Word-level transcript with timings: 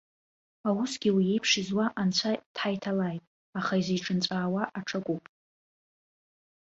Аусгьы 0.67 1.09
уи 1.15 1.25
иеиԥш 1.27 1.51
изуа 1.61 1.85
анцәа 2.01 2.31
дҳаиҭалааит, 2.53 3.23
аха 3.59 3.73
изиҿынҵәаауа 3.79 4.63
аҽакуп. 4.79 5.23